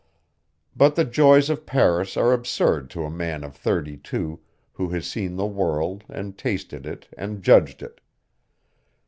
But 0.75 0.95
the 0.95 1.05
joys 1.05 1.47
of 1.51 1.67
Paris 1.67 2.17
are 2.17 2.33
absurd 2.33 2.89
to 2.89 3.03
a 3.05 3.09
man 3.11 3.43
of 3.43 3.55
thirty 3.55 3.97
two 3.97 4.39
who 4.73 4.89
has 4.89 5.05
seen 5.05 5.35
the 5.35 5.45
world 5.45 6.05
and 6.09 6.35
tasted 6.35 6.87
it 6.87 7.07
and 7.15 7.43
judged 7.43 7.83
it. 7.83 8.01